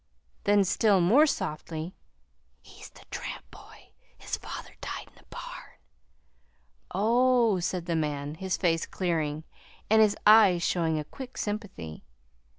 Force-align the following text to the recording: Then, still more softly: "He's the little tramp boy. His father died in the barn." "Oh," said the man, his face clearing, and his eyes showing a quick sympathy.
Then, 0.45 0.63
still 0.63 0.99
more 0.99 1.27
softly: 1.27 1.93
"He's 2.63 2.89
the 2.89 3.01
little 3.01 3.07
tramp 3.11 3.51
boy. 3.51 3.89
His 4.17 4.35
father 4.35 4.71
died 4.81 5.05
in 5.09 5.13
the 5.15 5.25
barn." 5.29 5.77
"Oh," 6.89 7.59
said 7.59 7.85
the 7.85 7.95
man, 7.95 8.33
his 8.33 8.57
face 8.57 8.87
clearing, 8.87 9.43
and 9.91 10.01
his 10.01 10.17
eyes 10.25 10.63
showing 10.63 10.97
a 10.97 11.03
quick 11.03 11.37
sympathy. 11.37 12.03